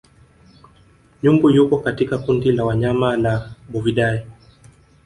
Nyumbu 1.23 1.49
yuko 1.49 1.77
katika 1.77 2.17
kundi 2.17 2.51
la 2.51 2.65
wanyama 2.65 3.17
la 3.17 3.51
Bovidae 3.69 4.25